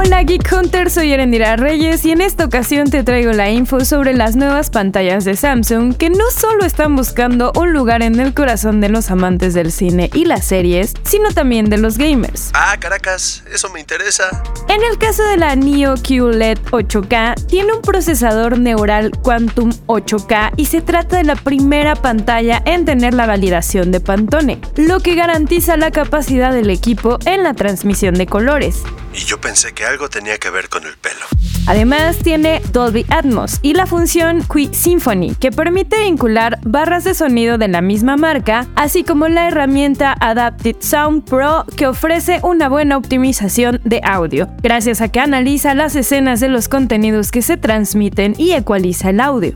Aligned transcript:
Hola 0.00 0.22
Geek 0.22 0.48
Hunter, 0.52 0.92
soy 0.92 1.12
Erendira 1.12 1.56
Reyes 1.56 2.04
y 2.04 2.12
en 2.12 2.20
esta 2.20 2.44
ocasión 2.44 2.88
te 2.88 3.02
traigo 3.02 3.32
la 3.32 3.50
info 3.50 3.84
sobre 3.84 4.14
las 4.14 4.36
nuevas 4.36 4.70
pantallas 4.70 5.24
de 5.24 5.34
Samsung 5.34 5.96
que 5.96 6.08
no 6.08 6.30
solo 6.30 6.64
están 6.64 6.94
buscando 6.94 7.50
un 7.56 7.72
lugar 7.72 8.02
en 8.02 8.20
el 8.20 8.32
corazón 8.32 8.80
de 8.80 8.90
los 8.90 9.10
amantes 9.10 9.54
del 9.54 9.72
cine 9.72 10.08
y 10.14 10.24
las 10.24 10.44
series, 10.44 10.94
sino 11.02 11.32
también 11.32 11.68
de 11.68 11.78
los 11.78 11.98
gamers. 11.98 12.52
Ah, 12.54 12.76
Caracas, 12.78 13.42
eso 13.52 13.70
me 13.70 13.80
interesa. 13.80 14.40
En 14.68 14.84
el 14.84 14.98
caso 14.98 15.24
de 15.24 15.36
la 15.36 15.56
Neo 15.56 15.94
QLED 15.96 16.58
8K, 16.70 17.46
tiene 17.46 17.72
un 17.72 17.82
procesador 17.82 18.56
neural 18.56 19.10
Quantum 19.10 19.70
8K 19.88 20.52
y 20.56 20.66
se 20.66 20.80
trata 20.80 21.16
de 21.16 21.24
la 21.24 21.34
primera 21.34 21.96
pantalla 21.96 22.62
en 22.66 22.84
tener 22.84 23.14
la 23.14 23.26
validación 23.26 23.90
de 23.90 23.98
Pantone, 23.98 24.60
lo 24.76 25.00
que 25.00 25.16
garantiza 25.16 25.76
la 25.76 25.90
capacidad 25.90 26.52
del 26.52 26.70
equipo 26.70 27.18
en 27.24 27.42
la 27.42 27.54
transmisión 27.54 28.14
de 28.14 28.26
colores. 28.26 28.84
Y 29.14 29.18
yo 29.18 29.40
pensé 29.40 29.72
que 29.72 29.84
algo 29.84 30.08
tenía 30.08 30.38
que 30.38 30.50
ver 30.50 30.68
con 30.68 30.84
el 30.86 30.96
pelo. 30.96 31.26
Además 31.66 32.16
tiene 32.18 32.62
Dolby 32.72 33.04
Atmos 33.10 33.58
y 33.60 33.74
la 33.74 33.86
función 33.86 34.42
Qui 34.42 34.70
Symphony, 34.72 35.34
que 35.34 35.52
permite 35.52 36.00
vincular 36.00 36.58
barras 36.62 37.04
de 37.04 37.12
sonido 37.12 37.58
de 37.58 37.68
la 37.68 37.82
misma 37.82 38.16
marca, 38.16 38.66
así 38.74 39.04
como 39.04 39.28
la 39.28 39.48
herramienta 39.48 40.14
Adapted 40.18 40.76
Sound 40.80 41.24
Pro 41.24 41.66
que 41.76 41.86
ofrece 41.86 42.40
una 42.42 42.70
buena 42.70 42.96
optimización 42.96 43.82
de 43.84 44.00
audio, 44.02 44.48
gracias 44.62 45.02
a 45.02 45.08
que 45.08 45.20
analiza 45.20 45.74
las 45.74 45.94
escenas 45.94 46.40
de 46.40 46.48
los 46.48 46.68
contenidos 46.68 47.30
que 47.30 47.42
se 47.42 47.58
transmiten 47.58 48.34
y 48.38 48.52
ecualiza 48.52 49.10
el 49.10 49.20
audio. 49.20 49.52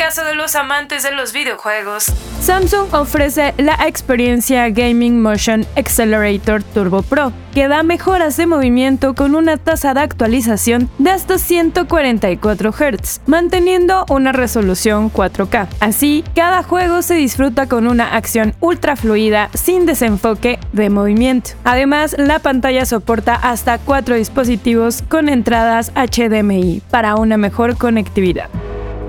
Caso 0.00 0.24
de 0.24 0.34
los 0.34 0.54
amantes 0.54 1.02
de 1.02 1.12
los 1.12 1.34
videojuegos, 1.34 2.06
Samsung 2.40 2.94
ofrece 2.94 3.52
la 3.58 3.74
experiencia 3.86 4.70
Gaming 4.70 5.20
Motion 5.20 5.66
Accelerator 5.76 6.62
Turbo 6.62 7.02
Pro, 7.02 7.34
que 7.52 7.68
da 7.68 7.82
mejoras 7.82 8.38
de 8.38 8.46
movimiento 8.46 9.14
con 9.14 9.34
una 9.34 9.58
tasa 9.58 9.92
de 9.92 10.00
actualización 10.00 10.88
de 10.96 11.10
hasta 11.10 11.36
144 11.36 12.72
Hz, 12.72 13.20
manteniendo 13.26 14.06
una 14.08 14.32
resolución 14.32 15.12
4K. 15.12 15.68
Así, 15.80 16.24
cada 16.34 16.62
juego 16.62 17.02
se 17.02 17.16
disfruta 17.16 17.66
con 17.66 17.86
una 17.86 18.16
acción 18.16 18.54
ultra 18.60 18.96
fluida 18.96 19.50
sin 19.52 19.84
desenfoque 19.84 20.58
de 20.72 20.88
movimiento. 20.88 21.50
Además, 21.64 22.16
la 22.18 22.38
pantalla 22.38 22.86
soporta 22.86 23.34
hasta 23.34 23.76
4 23.76 24.14
dispositivos 24.14 25.02
con 25.10 25.28
entradas 25.28 25.92
HDMI 25.94 26.80
para 26.90 27.16
una 27.16 27.36
mejor 27.36 27.76
conectividad. 27.76 28.48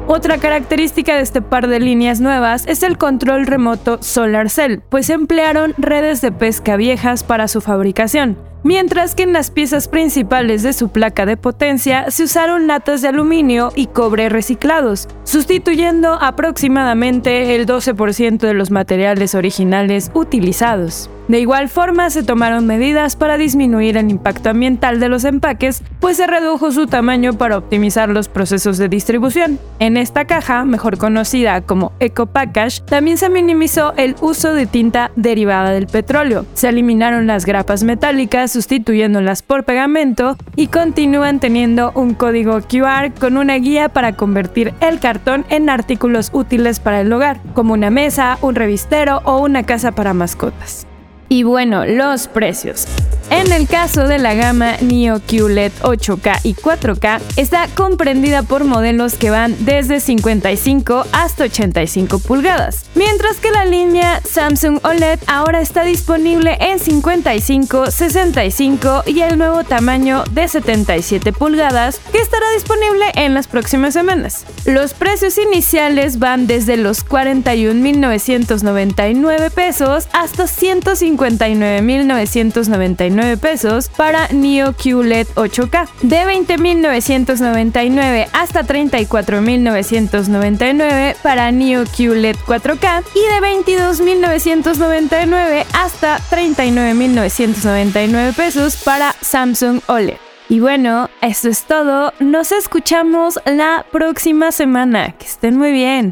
Otra 0.08 0.38
característica 0.40 1.16
de 1.16 1.22
este 1.22 1.42
par 1.42 1.68
de 1.68 1.80
líneas 1.80 2.20
nuevas 2.20 2.66
es 2.68 2.84
el 2.84 2.98
control 2.98 3.46
remoto 3.46 4.02
Solar 4.02 4.50
Cell, 4.50 4.80
pues 4.90 5.10
emplearon 5.10 5.74
redes 5.78 6.22
de 6.22 6.32
pesca 6.32 6.76
viejas 6.76 7.24
para 7.24 7.48
su 7.48 7.62
fabricación, 7.62 8.38
mientras 8.64 9.16
que 9.16 9.24
en 9.24 9.32
las 9.32 9.52
piezas 9.52 9.88
principales 9.88 10.64
de 10.64 10.74
su 10.74 10.90
placa 10.90 11.26
de 11.26 11.38
potencia 11.38 12.10
se 12.12 12.24
usaron 12.24 12.68
latas 12.68 13.02
de 13.02 13.08
aluminio 13.08 13.72
y 13.76 13.88
cobre 13.88 14.28
reciclados, 14.28 15.08
sustituyendo 15.24 16.14
aproximadamente 16.20 17.56
el 17.56 17.66
12% 17.66 18.40
de 18.40 18.54
los 18.54 18.72
materiales 18.72 19.36
originales 19.36 20.12
utilizados. 20.14 21.10
De 21.32 21.40
igual 21.40 21.70
forma, 21.70 22.10
se 22.10 22.24
tomaron 22.24 22.68
medidas 22.68 23.16
para 23.16 23.38
disminuir 23.38 23.96
el 23.96 24.10
impacto 24.10 24.50
ambiental 24.50 25.00
de 25.00 25.08
los 25.08 25.24
empaques, 25.24 25.82
pues 26.02 26.18
se 26.18 26.28
redujo 26.28 26.74
su 26.74 26.88
tamaño 26.88 27.36
para 27.36 27.58
optimizar 27.58 28.10
los 28.10 28.28
procesos 28.28 28.78
de 28.78 28.90
distribución. 28.90 29.58
En 29.80 29.96
esta 29.96 30.26
caja, 30.26 30.66
mejor 30.66 30.98
conocida 30.98 31.62
como 31.62 31.94
Eco 32.02 32.26
Package, 32.26 32.82
también 32.82 33.18
se 33.18 33.30
minimizó 33.30 33.94
el 33.96 34.18
uso 34.20 34.54
de 34.54 34.66
tinta 34.66 35.12
derivada 35.16 35.72
del 35.72 35.88
petróleo. 35.88 36.46
Se 36.54 36.68
eliminaron 36.68 37.28
las 37.28 37.46
grapas 37.46 37.86
metálicas 37.86 38.52
sustituyéndolas 38.52 39.42
por 39.42 39.64
pegamento 39.64 40.36
y 40.58 40.68
continúan 40.68 41.40
teniendo 41.40 41.94
un 41.96 42.14
código 42.14 42.60
QR 42.60 43.14
con 43.18 43.38
una 43.38 43.56
guía 43.56 43.88
para 43.88 44.18
convertir 44.18 44.74
el 44.82 45.00
cartón 45.00 45.46
en 45.48 45.70
artículos 45.70 46.30
útiles 46.34 46.82
para 46.82 47.00
el 47.00 47.14
hogar, 47.14 47.40
como 47.54 47.72
una 47.72 47.90
mesa, 47.90 48.38
un 48.42 48.54
revistero 48.54 49.22
o 49.24 49.38
una 49.38 49.64
casa 49.64 49.94
para 49.94 50.14
mascotas. 50.14 50.88
Y 51.32 51.44
bueno, 51.44 51.86
los 51.86 52.28
precios. 52.28 52.86
En 53.32 53.52
el 53.54 53.66
caso 53.66 54.10
de 54.10 54.20
la 54.20 54.34
gama 54.34 54.76
Neo 54.82 55.22
QLED 55.22 55.72
8K 55.84 56.42
y 56.44 56.54
4K, 56.54 57.22
está 57.38 57.70
comprendida 57.76 58.44
por 58.44 58.66
modelos 58.66 59.14
que 59.14 59.30
van 59.30 59.56
desde 59.64 60.02
55 60.02 61.06
hasta 61.14 61.46
85 61.46 62.20
pulgadas, 62.20 62.84
mientras 62.94 63.38
que 63.38 63.52
la 63.52 63.64
línea 63.64 64.20
Samsung 64.30 64.82
OLED 64.84 65.20
ahora 65.28 65.62
está 65.62 65.86
disponible 65.86 66.58
en 66.60 66.78
55, 66.78 67.90
65 67.90 69.04
y 69.06 69.22
el 69.22 69.38
nuevo 69.38 69.64
tamaño 69.64 70.26
de 70.32 70.50
77 70.50 71.32
pulgadas 71.32 72.02
que 72.12 72.18
estará 72.18 72.52
disponible 72.54 73.06
en 73.16 73.34
las 73.34 73.48
próximas 73.48 73.94
semanas. 73.94 74.46
Los 74.66 74.94
precios 74.94 75.38
iniciales 75.38 76.20
van 76.20 76.48
desde 76.48 76.76
los 76.76 77.06
41.999 77.06 79.52
pesos 79.52 80.10
hasta 80.12 80.44
159.999 80.44 83.21
pesos 83.40 83.90
para 83.90 84.28
Neo 84.30 84.74
QLED 84.74 85.28
8K, 85.36 85.88
de 86.02 86.26
20.999 86.26 88.30
hasta 88.34 88.64
34.999 88.64 91.16
para 91.22 91.52
Neo 91.52 91.84
QLED 91.86 92.38
4K 92.46 93.04
y 93.16 93.20
de 93.20 93.40
22.999 93.76 95.66
hasta 95.74 96.18
39.999 96.30 98.34
pesos 98.36 98.78
para 98.78 99.16
Samsung 99.22 99.82
OLED. 99.88 100.18
Y 100.50 100.60
bueno, 100.60 101.10
eso 101.22 101.48
es 101.48 101.64
todo. 101.64 102.14
Nos 102.20 102.52
escuchamos 102.52 103.40
la 103.46 103.86
próxima 103.90 104.52
semana. 104.52 105.14
Que 105.14 105.26
estén 105.26 105.58
muy 105.58 105.72
bien. 105.72 106.12